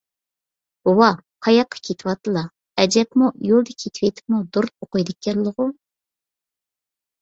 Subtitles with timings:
[0.87, 1.09] بوۋا،
[1.47, 2.43] قاياققا كېتىۋاتىدىلا؟
[2.87, 3.21] ئەجەب
[3.53, 5.73] يولدا كېتىۋېتىپمۇ دۇرۇت ئوقۇيدىكەنلىغۇ؟